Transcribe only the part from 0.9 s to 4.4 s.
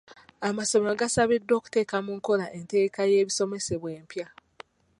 gasabiddwa okuteeka mu nkola enteekateeka y'ebisomesebwa empya.